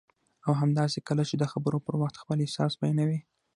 او 0.47 0.51
همداسې 0.61 0.99
کله 1.07 1.23
چې 1.29 1.35
د 1.37 1.43
خبرو 1.51 1.77
پر 1.85 1.95
وخت 2.01 2.15
خپل 2.21 2.37
احساس 2.41 2.73
بیانوي 2.81 3.19